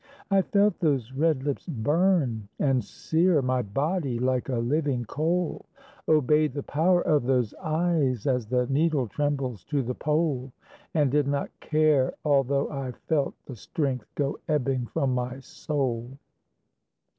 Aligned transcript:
I 0.31 0.41
felt 0.41 0.79
those 0.79 1.13
red 1.13 1.43
lips 1.43 1.67
burn 1.67 2.47
and 2.57 2.83
sear 2.83 3.39
My 3.43 3.61
body 3.61 4.17
like 4.17 4.49
a 4.49 4.55
living 4.57 5.05
coal; 5.05 5.67
Obeyed 6.07 6.55
the 6.55 6.63
power 6.63 7.01
of 7.03 7.21
those 7.27 7.53
eyes 7.61 8.25
As 8.25 8.47
the 8.47 8.65
needle 8.65 9.07
trembles 9.07 9.63
to 9.65 9.83
the 9.83 9.93
pole; 9.93 10.53
And 10.95 11.11
did 11.11 11.27
not 11.27 11.51
care 11.59 12.13
although 12.25 12.67
I 12.71 12.93
felt 12.93 13.35
The 13.45 13.55
strength 13.55 14.07
go 14.15 14.39
ebbing 14.49 14.87
from 14.87 15.13
my 15.13 15.39
soul. 15.39 16.17